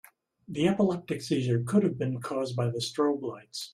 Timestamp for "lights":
3.21-3.69